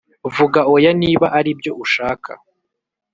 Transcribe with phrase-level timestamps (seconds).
[0.35, 2.31] vuga oya niba ari byo ushaka